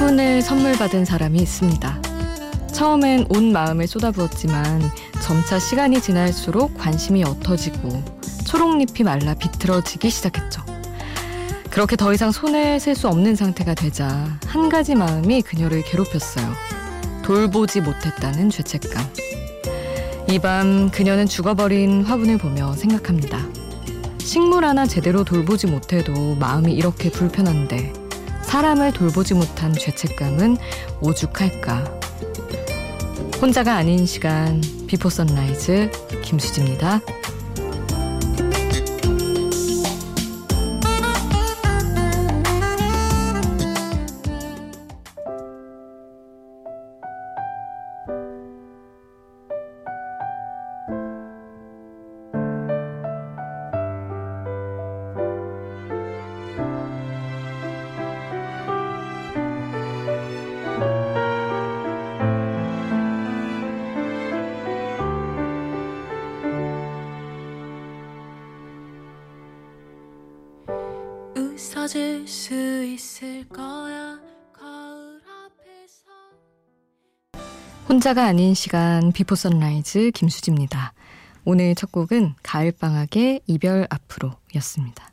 화분을 0.00 0.40
선물 0.40 0.72
받은 0.78 1.04
사람이 1.04 1.38
있습니다. 1.40 2.00
처음엔 2.72 3.26
온 3.28 3.52
마음을 3.52 3.86
쏟아부었지만 3.86 4.80
점차 5.22 5.58
시간이 5.58 6.00
지날수록 6.00 6.72
관심이 6.78 7.20
옅어지고 7.20 8.02
초록잎이 8.46 9.04
말라 9.04 9.34
비틀어지기 9.34 10.08
시작했죠. 10.08 10.62
그렇게 11.68 11.96
더 11.96 12.14
이상 12.14 12.32
손을 12.32 12.80
셀 12.80 12.94
수 12.96 13.08
없는 13.08 13.36
상태가 13.36 13.74
되자 13.74 14.38
한 14.46 14.70
가지 14.70 14.94
마음이 14.94 15.42
그녀를 15.42 15.82
괴롭혔어요. 15.82 16.50
돌보지 17.22 17.82
못했다는 17.82 18.48
죄책감. 18.48 19.04
이 20.30 20.38
밤 20.38 20.90
그녀는 20.90 21.26
죽어버린 21.26 22.04
화분을 22.04 22.38
보며 22.38 22.72
생각합니다. 22.72 23.38
식물 24.18 24.64
하나 24.64 24.86
제대로 24.86 25.24
돌보지 25.24 25.66
못해도 25.66 26.36
마음이 26.36 26.72
이렇게 26.72 27.10
불편한데 27.10 27.99
사람을 28.50 28.92
돌보지 28.92 29.34
못한 29.34 29.72
죄책감은 29.72 30.56
오죽할까. 31.00 31.84
혼자가 33.40 33.76
아닌 33.76 34.04
시간 34.06 34.60
비포 34.88 35.08
선라이즈 35.08 35.92
김수지입니다. 36.24 37.00
웃어줄 71.60 72.26
수 72.26 72.84
있을 72.84 73.46
거야 73.48 74.18
혼자가 77.86 78.24
아닌 78.24 78.54
시간 78.54 79.12
Before 79.12 79.34
Sunrise 79.34 80.12
김수지입니다. 80.12 80.94
오늘 81.44 81.74
첫 81.74 81.92
곡은 81.92 82.34
가을방학의 82.42 83.42
이별 83.46 83.86
앞으로 83.90 84.32
였습니다. 84.54 85.10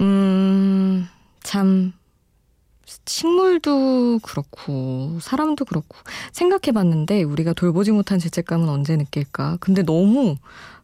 음, 0.00 1.08
참, 1.42 1.92
식물도 3.06 4.18
그렇고, 4.22 5.18
사람도 5.22 5.64
그렇고, 5.64 5.96
생각해 6.32 6.72
봤는데, 6.74 7.22
우리가 7.22 7.52
돌보지 7.52 7.92
못한 7.92 8.18
죄책감은 8.18 8.68
언제 8.68 8.96
느낄까? 8.96 9.58
근데 9.60 9.82
너무, 9.82 10.36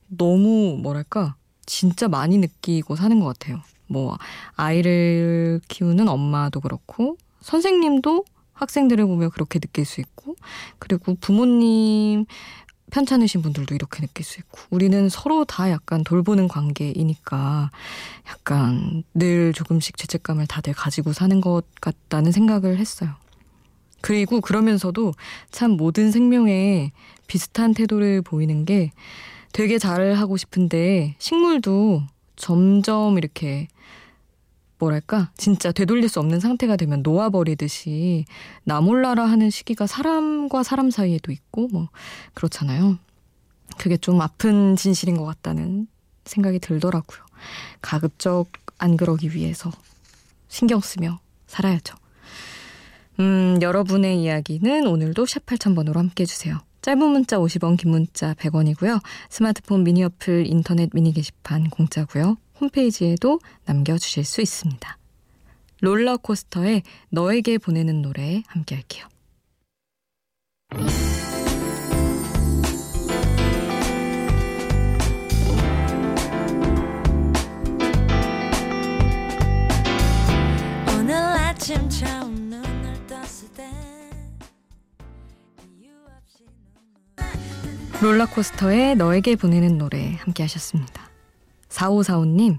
너무, 0.06 0.78
뭐랄까, 0.80 1.34
진짜 1.66 2.06
많이 2.08 2.38
느끼고 2.38 2.94
사는 2.94 3.18
것 3.18 3.26
같아요. 3.26 3.60
뭐 3.88 4.16
아이를 4.54 5.60
키우는 5.68 6.08
엄마도 6.08 6.60
그렇고 6.60 7.16
선생님도 7.40 8.24
학생들을 8.52 9.06
보며 9.06 9.28
그렇게 9.30 9.58
느낄 9.58 9.84
수 9.84 10.00
있고 10.00 10.36
그리고 10.78 11.16
부모님 11.20 12.26
편찮으신 12.90 13.42
분들도 13.42 13.74
이렇게 13.74 14.00
느낄 14.00 14.24
수 14.24 14.40
있고 14.40 14.60
우리는 14.70 15.08
서로 15.08 15.44
다 15.44 15.70
약간 15.70 16.02
돌보는 16.04 16.48
관계이니까 16.48 17.70
약간 18.28 19.02
늘 19.14 19.52
조금씩 19.52 19.96
죄책감을 19.96 20.46
다들 20.46 20.72
가지고 20.72 21.12
사는 21.12 21.40
것 21.40 21.64
같다는 21.80 22.32
생각을 22.32 22.78
했어요. 22.78 23.10
그리고 24.00 24.40
그러면서도 24.40 25.12
참 25.50 25.72
모든 25.72 26.10
생명에 26.10 26.92
비슷한 27.26 27.74
태도를 27.74 28.22
보이는 28.22 28.64
게 28.64 28.92
되게 29.52 29.78
잘하고 29.78 30.36
싶은데 30.36 31.16
식물도 31.18 32.02
점점 32.38 33.18
이렇게 33.18 33.68
뭐랄까 34.78 35.30
진짜 35.36 35.72
되돌릴 35.72 36.08
수 36.08 36.20
없는 36.20 36.40
상태가 36.40 36.76
되면 36.76 37.02
놓아버리듯이 37.02 38.24
나 38.64 38.80
몰라라 38.80 39.24
하는 39.26 39.50
시기가 39.50 39.86
사람과 39.86 40.62
사람 40.62 40.90
사이에도 40.90 41.32
있고 41.32 41.68
뭐 41.68 41.88
그렇잖아요. 42.34 42.98
그게 43.76 43.96
좀 43.96 44.20
아픈 44.20 44.76
진실인 44.76 45.16
것 45.16 45.24
같다는 45.24 45.88
생각이 46.24 46.60
들더라고요. 46.60 47.20
가급적 47.82 48.46
안 48.78 48.96
그러기 48.96 49.34
위해서 49.34 49.70
신경 50.48 50.80
쓰며 50.80 51.18
살아야죠. 51.46 51.96
음, 53.20 53.58
여러분의 53.60 54.22
이야기는 54.22 54.86
오늘도 54.86 55.26
샵 55.26 55.44
8000번으로 55.44 55.96
함께 55.96 56.22
해주세요. 56.22 56.60
짧은 56.88 57.06
문자 57.06 57.36
50원, 57.36 57.76
긴 57.76 57.90
문자 57.90 58.32
100원이고요. 58.32 59.02
스마트폰 59.28 59.84
미니 59.84 60.02
어플, 60.04 60.46
인터넷 60.46 60.88
미니 60.94 61.12
게시판 61.12 61.68
공짜고요. 61.68 62.38
홈페이지에도 62.58 63.40
남겨주실 63.66 64.24
수 64.24 64.40
있습니다. 64.40 64.96
롤러코스터에 65.82 66.80
너에게 67.10 67.58
보내는 67.58 68.00
노래 68.00 68.42
함께 68.46 68.76
할게요. 68.76 69.06
롤러코스터에 88.00 88.94
너에게 88.94 89.34
보내는 89.34 89.76
노래 89.76 90.14
함께 90.20 90.44
하셨습니다. 90.44 91.10
4545님, 91.68 92.58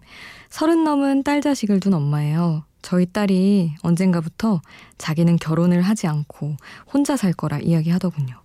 서른 0.50 0.84
넘은 0.84 1.24
딸 1.24 1.40
자식을 1.40 1.80
둔 1.80 1.94
엄마예요. 1.94 2.66
저희 2.82 3.06
딸이 3.06 3.76
언젠가부터 3.82 4.62
자기는 4.98 5.38
결혼을 5.38 5.82
하지 5.82 6.08
않고 6.08 6.58
혼자 6.92 7.16
살 7.16 7.32
거라 7.32 7.60
이야기하더군요. 7.60 8.36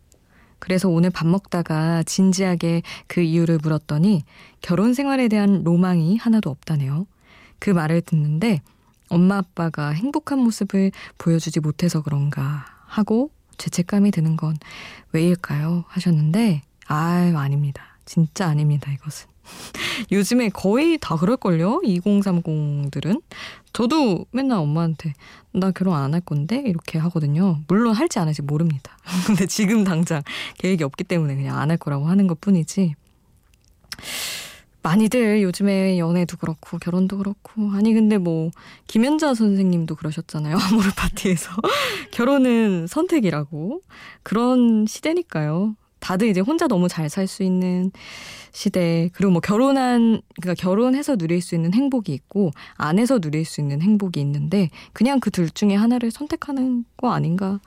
그래서 0.61 0.89
오늘 0.89 1.11
밥 1.11 1.27
먹다가 1.27 2.05
진지하게 2.05 2.83
그 3.09 3.23
이유를 3.23 3.59
물었더니 3.61 4.23
결혼 4.61 4.95
생활에 4.95 5.27
대한 5.27 5.65
로망이 5.65 6.17
하나도 6.17 6.49
없다네요. 6.49 7.09
그 7.59 7.71
말을 7.71 8.03
듣는데 8.03 8.61
엄마 9.09 9.39
아빠가 9.39 9.91
행복한 9.91 10.39
모습을 10.39 10.93
보여주지 11.19 11.59
못해서 11.59 12.03
그런가 12.03 12.65
하고 12.87 13.31
죄책감이 13.59 14.11
드는 14.11 14.37
건 14.37 14.57
왜일까요? 15.13 15.85
하셨는데, 15.89 16.63
아유, 16.87 17.37
아닙니다. 17.37 17.83
진짜 18.05 18.47
아닙니다, 18.49 18.93
이것은. 18.93 19.29
요즘에 20.13 20.49
거의 20.49 20.99
다 20.99 21.17
그럴걸요? 21.17 21.81
2030들은. 21.83 23.21
저도 23.73 24.25
맨날 24.31 24.59
엄마한테 24.59 25.13
나 25.53 25.71
결혼 25.71 25.97
안 25.97 26.15
할 26.15 26.21
건데? 26.21 26.63
이렇게 26.65 26.99
하거든요. 26.99 27.59
물론 27.69 27.95
할지 27.95 28.19
안 28.19 28.27
할지 28.29 28.43
모릅니다. 28.43 28.97
근데 29.27 29.47
지금 29.47 29.85
당장 29.85 30.23
계획이 30.59 30.85
없기 30.85 31.05
때문에 31.05 31.35
그냥 31.37 31.59
안 31.59 31.71
할 31.71 31.77
거라고 31.77 32.07
하는 32.07 32.27
것 32.27 32.41
뿐이지. 32.41 32.95
많이들 34.83 35.43
요즘에 35.43 35.99
연애도 35.99 36.37
그렇고 36.37 36.77
결혼도 36.79 37.17
그렇고 37.19 37.71
아니 37.73 37.95
근데 37.95 38.19
뭐 38.19 38.51
김연자 38.87 39.33
선생님도 39.33 39.95
그러셨잖아요 39.95 40.57
아모르 40.61 40.91
파티에서 40.95 41.53
결혼은 42.11 42.87
선택이라고 42.87 43.81
그런 44.23 44.85
시대니까요 44.87 45.75
다들 46.05 46.29
이제 46.29 46.41
혼자 46.41 46.69
너무 46.69 46.87
잘 46.89 47.09
살 47.09 47.27
수 47.27 47.43
있는 47.43 47.91
시대 48.53 49.09
그리고 49.15 49.33
뭐 49.33 49.41
결혼한 49.41 50.21
그러니까 50.41 50.61
결혼해서 50.63 51.17
누릴 51.17 51.41
수 51.41 51.55
있는 51.55 51.73
행복이 51.73 52.13
있고 52.13 52.51
안 52.77 52.99
해서 52.99 53.19
누릴 53.19 53.45
수 53.47 53.61
있는 53.63 53.81
행복이 53.83 54.21
있는데 54.21 54.69
그냥 54.93 55.19
그 55.19 55.31
둘 55.31 55.49
중에 55.51 55.75
하나를 55.75 56.11
선택하는 56.11 56.85
거 56.99 57.11
아닌가 57.13 57.59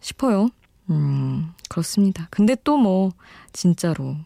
싶어요. 0.00 0.48
음 0.90 1.52
그렇습니다. 1.68 2.28
근데 2.30 2.54
또 2.64 2.76
뭐 2.78 3.10
진짜로 3.52 4.16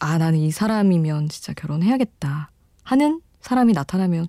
아 0.00 0.18
나는 0.18 0.38
이 0.40 0.50
사람이면 0.50 1.28
진짜 1.28 1.52
결혼해야겠다 1.54 2.50
하는 2.82 3.20
사람이 3.40 3.72
나타나면 3.74 4.26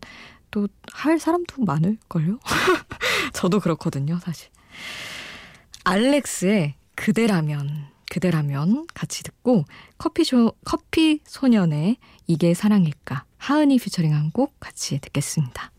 또 0.52 0.68
할 0.94 1.20
사람도 1.20 1.64
많을걸요. 1.66 2.40
저도 3.34 3.60
그렇거든요 3.60 4.20
사실. 4.20 4.50
알렉스의 5.84 6.76
그대라면 6.96 7.88
그대라면 8.16 8.88
같이 8.94 9.24
듣고 9.24 9.66
커피쇼, 9.98 10.54
커피 10.64 11.20
소년의 11.26 11.98
이게 12.28 12.54
사랑일까 12.54 13.26
하은이 13.38 13.78
피처링한 13.78 14.32
곡 14.32 14.58
같이 14.62 15.00
듣겠습니다. 15.00 15.72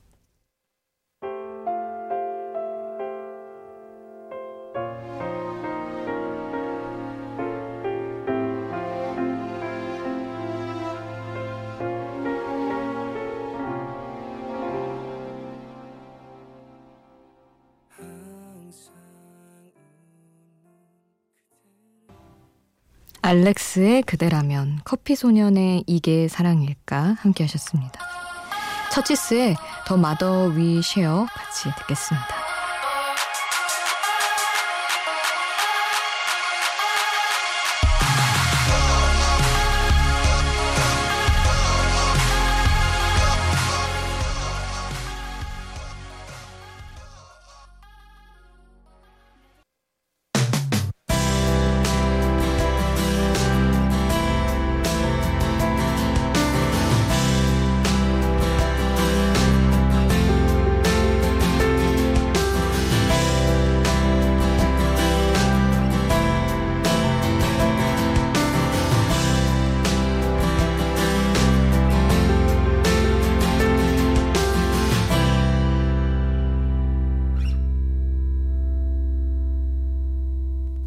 알렉스의 23.26 24.02
그대라면, 24.02 24.82
커피소년의 24.84 25.82
이게 25.88 26.28
사랑일까 26.28 27.16
함께 27.18 27.42
하셨습니다. 27.42 28.00
처치스의 28.92 29.56
더 29.84 29.96
마더 29.96 30.44
위 30.44 30.80
쉐어 30.80 31.26
같이 31.34 31.68
듣겠습니다. 31.76 32.35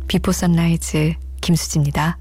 Before 0.10 0.31
Sunrise 0.31 1.14
김수지입니다. 1.40 2.18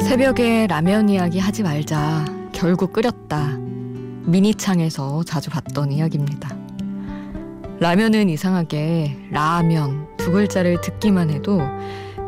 새벽에 0.00 0.66
라면 0.66 1.08
이야기 1.08 1.38
하지 1.38 1.62
말자. 1.62 2.24
결국 2.50 2.92
끓였다. 2.92 3.58
미니창에서 4.24 5.22
자주 5.22 5.50
봤던 5.50 5.92
이야기입니다. 5.92 6.48
라면은 7.78 8.28
이상하게 8.28 9.28
라면 9.30 10.08
두 10.16 10.32
글자를 10.32 10.80
듣기만 10.80 11.30
해도 11.30 11.60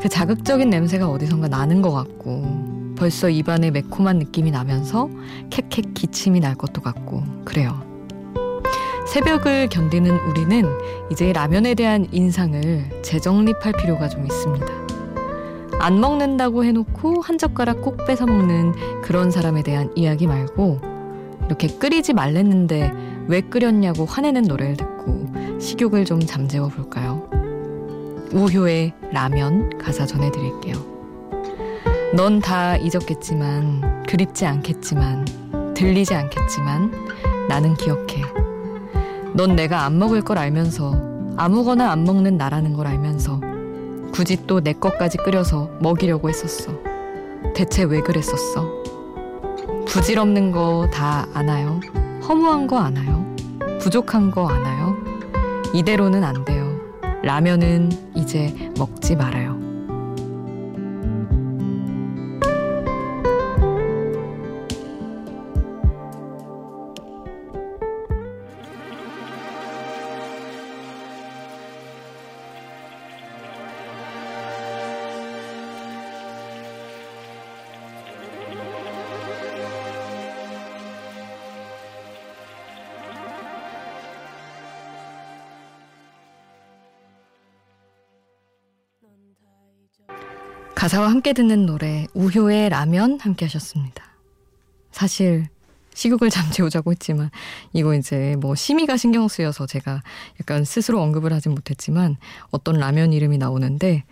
그 0.01 0.09
자극적인 0.09 0.71
냄새가 0.71 1.09
어디선가 1.09 1.49
나는 1.49 1.83
것 1.83 1.91
같고 1.93 2.95
벌써 2.97 3.29
입안에 3.29 3.71
매콤한 3.71 4.19
느낌이 4.19 4.51
나면서 4.51 5.09
캑캑 5.51 5.95
기침이 5.95 6.41
날 6.41 6.55
것도 6.55 6.83
같고 6.83 7.23
그래요. 7.45 7.83
새벽을 9.07 9.69
견디는 9.69 10.19
우리는 10.29 10.65
이제 11.11 11.33
라면에 11.33 11.75
대한 11.75 12.07
인상을 12.13 13.03
재정립할 13.03 13.73
필요가 13.73 14.09
좀 14.09 14.27
있습니다. 14.27 14.67
안 15.81 16.01
먹는다고 16.01 16.65
해놓고 16.65 17.23
한 17.23 17.39
젓가락 17.39 17.83
꼭 17.83 18.05
뺏어 18.07 18.27
먹는 18.27 19.01
그런 19.03 19.31
사람에 19.31 19.63
대한 19.63 19.91
이야기 19.95 20.27
말고 20.27 20.81
이렇게 21.47 21.69
끓이지 21.69 22.13
말랬는데 22.13 22.93
왜 23.29 23.41
끓였냐고 23.41 24.05
화내는 24.05 24.43
노래를 24.43 24.77
듣고 24.77 25.29
식욕을 25.61 26.05
좀 26.05 26.21
잠재워 26.21 26.69
볼까요? 26.69 27.28
우효의 28.33 28.93
라면 29.13 29.79
가사 29.79 30.07
전해드릴게요. 30.07 30.75
넌 32.15 32.41
다 32.41 32.77
잊었겠지만, 32.77 34.05
그립지 34.09 34.47
않겠지만, 34.47 35.75
들리지 35.75 36.15
않겠지만, 36.15 36.93
나는 37.49 37.75
기억해. 37.75 38.23
넌 39.35 39.57
내가 39.57 39.85
안 39.85 39.99
먹을 39.99 40.23
걸 40.23 40.39
알면서, 40.39 40.95
아무거나 41.37 41.91
안 41.91 42.05
먹는 42.05 42.37
나라는 42.37 42.73
걸 42.73 42.87
알면서, 42.87 43.41
굳이 44.13 44.47
또 44.47 44.61
내 44.61 44.73
것까지 44.73 45.19
끓여서 45.19 45.71
먹이려고 45.81 46.29
했었어. 46.29 46.73
대체 47.55 47.85
왜 47.85 48.01
그랬었어? 48.01 48.67
부질없는 49.87 50.53
거 50.53 50.89
다 50.93 51.27
아나요? 51.35 51.81
허무한 52.27 52.67
거 52.67 52.79
아나요? 52.79 53.25
부족한 53.81 54.31
거 54.31 54.49
아나요? 54.49 54.97
이대로는 55.75 56.25
안 56.25 56.45
돼요. 56.45 56.68
라면은 57.23 57.91
이제 58.15 58.53
먹지 58.79 59.17
말아요. 59.17 59.58
가사와 90.79 91.11
함께 91.11 91.33
듣는 91.33 91.67
노래 91.67 92.07
우효의 92.15 92.69
라면 92.69 93.19
함께 93.19 93.47
하셨습니다. 93.47 94.05
사실 94.93 95.49
식욕을 95.93 96.31
잠재우자고 96.31 96.93
했지만 96.93 97.31
이거 97.73 97.97
이제 97.97 98.37
뭐 98.39 98.55
심의가 98.55 98.97
신경 98.97 99.27
쓰여서 99.27 99.67
제가 99.67 100.05
약간 100.41 100.65
스스로 100.65 101.03
언급을 101.03 101.33
하진 101.33 101.51
못했지만 101.51 102.17
어떤 102.53 102.77
라면 102.79 103.13
이름이 103.13 103.39
나오는데 103.39 104.05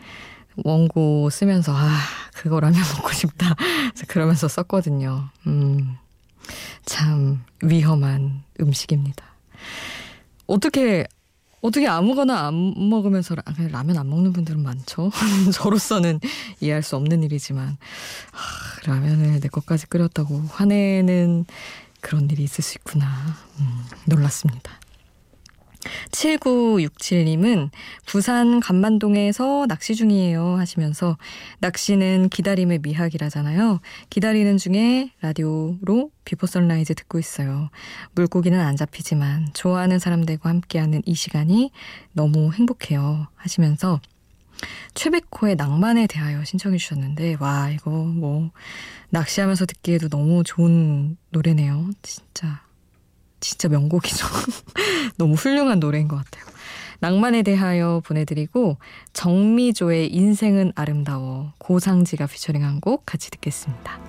원고 0.64 1.30
쓰면서 1.30 1.72
아 1.72 1.88
그거 2.34 2.58
라면 2.58 2.80
먹고 2.98 3.12
싶다 3.12 3.54
그러면서 4.08 4.48
썼거든요. 4.48 5.28
음, 5.46 5.96
참 6.84 7.44
위험한 7.62 8.42
음식입니다. 8.60 9.24
어떻게 10.48 11.06
어떻게 11.66 11.88
아무거나 11.88 12.46
안 12.46 12.88
먹으면서 12.88 13.34
라, 13.34 13.42
라면 13.70 13.98
안 13.98 14.08
먹는 14.08 14.32
분들은 14.32 14.62
많죠. 14.62 15.10
저로서는 15.52 16.20
이해할 16.60 16.82
수 16.82 16.94
없는 16.94 17.24
일이지만 17.24 17.76
하, 18.32 18.90
라면을 18.90 19.40
내 19.40 19.48
것까지 19.48 19.86
끓였다고 19.86 20.42
화내는 20.48 21.44
그런 22.00 22.30
일이 22.30 22.44
있을 22.44 22.62
수 22.62 22.78
있구나. 22.78 23.06
음, 23.58 23.84
놀랐습니다. 24.04 24.78
7967님은 26.10 27.70
부산 28.06 28.60
감만동에서 28.60 29.66
낚시 29.68 29.94
중이에요 29.94 30.56
하시면서 30.56 31.16
낚시는 31.60 32.28
기다림의 32.28 32.80
미학이라잖아요. 32.82 33.80
기다리는 34.10 34.56
중에 34.56 35.10
라디오로 35.20 36.10
Before 36.24 36.46
Sunrise 36.46 36.94
듣고 36.94 37.18
있어요. 37.18 37.70
물고기는 38.14 38.58
안 38.58 38.76
잡히지만 38.76 39.48
좋아하는 39.54 39.98
사람들과 39.98 40.50
함께하는 40.50 41.02
이 41.06 41.14
시간이 41.14 41.70
너무 42.12 42.52
행복해요 42.52 43.28
하시면서 43.36 44.00
최백호의 44.94 45.56
낭만에 45.56 46.06
대하여 46.06 46.44
신청해 46.44 46.78
주셨는데 46.78 47.36
와 47.40 47.70
이거 47.70 47.90
뭐 47.90 48.50
낚시하면서 49.10 49.66
듣기에도 49.66 50.08
너무 50.08 50.42
좋은 50.44 51.16
노래네요. 51.30 51.90
진짜 52.02 52.65
진짜 53.46 53.68
명곡이죠. 53.68 54.26
너무 55.18 55.34
훌륭한 55.34 55.78
노래인 55.78 56.08
것 56.08 56.16
같아요. 56.16 56.44
낭만에 56.98 57.42
대하여 57.42 58.02
보내드리고 58.04 58.78
정미조의 59.12 60.12
인생은 60.12 60.72
아름다워 60.74 61.52
고상지가 61.58 62.26
피처링한 62.26 62.80
곡 62.80 63.04
같이 63.06 63.30
듣겠습니다. 63.30 64.00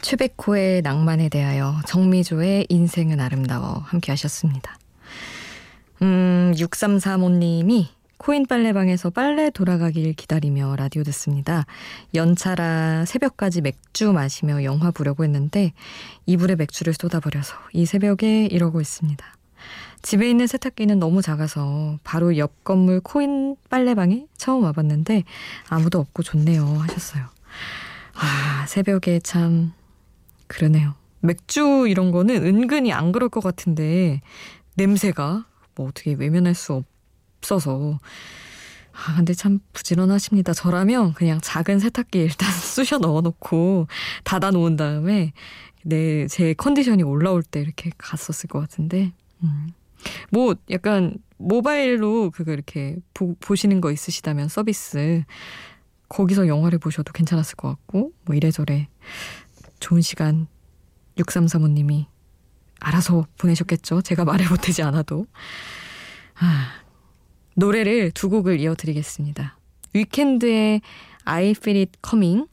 최백호의 0.00 0.82
낭만에 0.82 1.28
대하여 1.28 1.80
정미조의 1.86 2.66
인생은 2.68 3.20
아름다워 3.20 3.82
함께 3.86 4.12
하셨습니다. 4.12 4.78
음, 6.02 6.52
6335님이 6.56 7.88
코인 8.16 8.46
빨래방에서 8.46 9.08
빨래 9.10 9.48
돌아가길 9.48 10.12
기다리며 10.12 10.76
라디오 10.76 11.02
듣습니다. 11.04 11.64
연차라 12.14 13.06
새벽까지 13.06 13.62
맥주 13.62 14.12
마시며 14.12 14.62
영화 14.62 14.90
보려고 14.90 15.24
했는데 15.24 15.72
이불에 16.26 16.56
맥주를 16.56 16.92
쏟아버려서 16.92 17.54
이 17.72 17.86
새벽에 17.86 18.44
이러고 18.44 18.82
있습니다. 18.82 19.24
집에 20.02 20.28
있는 20.28 20.46
세탁기는 20.46 20.98
너무 20.98 21.22
작아서 21.22 21.98
바로 22.04 22.36
옆 22.36 22.64
건물 22.64 23.00
코인 23.00 23.56
빨래방에 23.70 24.26
처음 24.36 24.64
와봤는데 24.64 25.24
아무도 25.68 25.98
없고 25.98 26.22
좋네요 26.22 26.64
하셨어요. 26.66 27.24
아 28.14 28.66
새벽에 28.66 29.20
참 29.20 29.72
그러네요. 30.50 30.94
맥주 31.20 31.86
이런 31.88 32.10
거는 32.10 32.44
은근히 32.44 32.92
안 32.92 33.12
그럴 33.12 33.28
것 33.28 33.40
같은데 33.40 34.20
냄새가 34.74 35.46
뭐 35.76 35.88
어떻게 35.88 36.14
외면할 36.14 36.54
수 36.54 36.82
없어서 37.40 38.00
아 38.92 39.16
근데 39.16 39.32
참 39.32 39.60
부지런하십니다. 39.72 40.52
저라면 40.52 41.12
그냥 41.14 41.38
작은 41.40 41.78
세탁기 41.78 42.18
일단 42.18 42.50
쑤셔 42.52 42.98
넣어놓고 42.98 43.86
닫아 44.24 44.50
놓은 44.50 44.76
다음에 44.76 45.32
내 45.84 46.26
제 46.26 46.52
컨디션이 46.54 47.02
올라올 47.04 47.42
때 47.42 47.60
이렇게 47.60 47.90
갔었을 47.96 48.48
것 48.48 48.58
같은데 48.60 49.12
음. 49.42 49.68
뭐 50.30 50.54
약간 50.70 51.14
모바일로 51.36 52.30
그거 52.30 52.52
이렇게 52.52 52.96
보, 53.14 53.34
보시는 53.36 53.80
거 53.80 53.92
있으시다면 53.92 54.48
서비스 54.48 55.24
거기서 56.08 56.48
영화를 56.48 56.78
보셔도 56.78 57.12
괜찮았을 57.12 57.56
것 57.56 57.68
같고 57.68 58.12
뭐 58.24 58.34
이래저래 58.34 58.88
좋은 59.80 60.00
시간 60.00 60.46
6335님이 61.16 62.06
알아서 62.80 63.26
보내셨겠죠. 63.36 64.02
제가 64.02 64.24
말을 64.24 64.48
못하지 64.48 64.82
않아도. 64.82 65.26
아, 66.36 66.72
노래를 67.54 68.10
두 68.12 68.30
곡을 68.30 68.60
이어드리겠습니다. 68.60 69.58
위켄드의 69.92 70.80
I 71.24 71.50
Feel 71.50 71.78
It 71.80 71.98
Coming, 72.06 72.48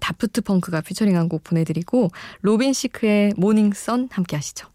다프트 0.00 0.42
펑크가 0.42 0.80
피처링한 0.80 1.28
곡 1.28 1.44
보내드리고 1.44 2.10
로빈 2.40 2.72
시크의 2.72 3.34
Morning 3.36 3.72
Sun 3.72 4.08
함께 4.10 4.36
하시죠. 4.36 4.73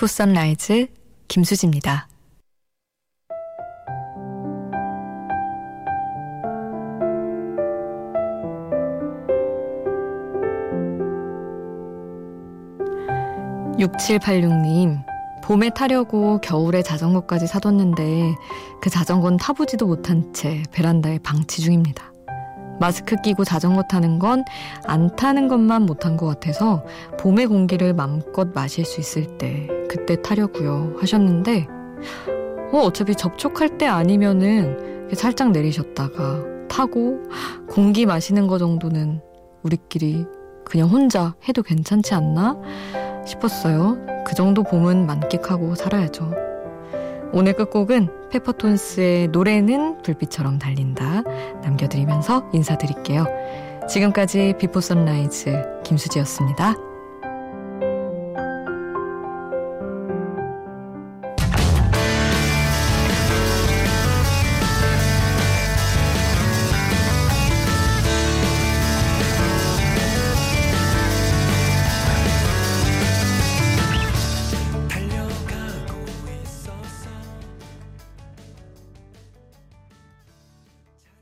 Before 0.00 0.06
Sunrise 0.06 0.86
김수지입니다. 1.28 2.08
육칠팔육님 13.78 15.00
봄에 15.44 15.68
타려고 15.74 16.40
겨울에 16.40 16.82
자전거까지 16.82 17.46
사뒀는데 17.46 18.34
그 18.80 18.88
자전거는 18.88 19.36
타보지도 19.36 19.86
못한 19.86 20.32
채 20.32 20.62
베란다에 20.72 21.18
방치 21.18 21.60
중입니다. 21.60 22.10
마스크 22.80 23.16
끼고 23.16 23.44
자전거 23.44 23.82
타는 23.82 24.18
건 24.18 24.44
안 24.86 25.14
타는 25.14 25.48
것만 25.48 25.82
못한 25.82 26.16
것 26.16 26.24
같아서 26.26 26.86
봄의 27.18 27.48
공기를 27.48 27.92
마음껏 27.92 28.48
마실 28.54 28.86
수 28.86 28.98
있을 29.00 29.36
때 29.36 29.68
그때 29.90 30.22
타려고요 30.22 30.94
하셨는데 31.00 31.66
어, 32.72 32.78
어차피 32.78 33.16
접촉할 33.16 33.76
때 33.76 33.86
아니면은 33.86 35.08
살짝 35.14 35.50
내리셨다가 35.50 36.44
타고 36.68 37.20
공기 37.68 38.06
마시는 38.06 38.46
거 38.46 38.58
정도는 38.58 39.20
우리끼리 39.64 40.26
그냥 40.64 40.88
혼자 40.88 41.34
해도 41.48 41.62
괜찮지 41.64 42.14
않나 42.14 42.56
싶었어요. 43.26 43.98
그 44.24 44.36
정도 44.36 44.62
봄은 44.62 45.06
만끽하고 45.06 45.74
살아야죠. 45.74 46.32
오늘 47.32 47.54
끝곡은 47.54 48.30
페퍼톤스의 48.30 49.28
노래는 49.28 50.02
불빛처럼 50.02 50.60
달린다 50.60 51.22
남겨드리면서 51.64 52.48
인사드릴게요. 52.52 53.26
지금까지 53.88 54.54
비포 54.56 54.80
선라이즈 54.80 55.82
김수지였습니다. 55.82 56.89